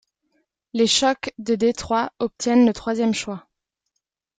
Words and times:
Les 0.73 0.87
Shock 0.87 1.31
de 1.37 1.53
Détroit 1.53 2.11
obtiennent 2.17 2.65
le 2.65 2.73
troisième 2.73 3.13
choix. 3.13 3.47